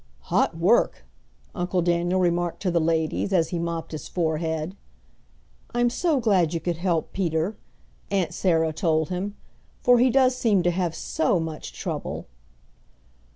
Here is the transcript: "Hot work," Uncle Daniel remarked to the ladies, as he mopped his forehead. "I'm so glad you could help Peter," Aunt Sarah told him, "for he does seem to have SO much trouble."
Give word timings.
"Hot 0.33 0.57
work," 0.57 1.05
Uncle 1.53 1.83
Daniel 1.83 2.19
remarked 2.19 2.59
to 2.63 2.71
the 2.71 2.81
ladies, 2.81 3.31
as 3.31 3.49
he 3.49 3.59
mopped 3.59 3.91
his 3.91 4.07
forehead. 4.07 4.75
"I'm 5.75 5.91
so 5.91 6.19
glad 6.19 6.55
you 6.55 6.59
could 6.59 6.77
help 6.77 7.13
Peter," 7.13 7.55
Aunt 8.09 8.33
Sarah 8.33 8.73
told 8.73 9.09
him, 9.09 9.35
"for 9.83 9.99
he 9.99 10.09
does 10.09 10.35
seem 10.35 10.63
to 10.63 10.71
have 10.71 10.95
SO 10.95 11.39
much 11.39 11.71
trouble." 11.73 12.25